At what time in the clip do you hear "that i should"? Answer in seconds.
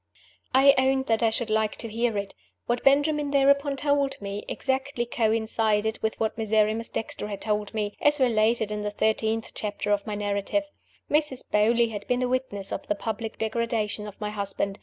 1.05-1.51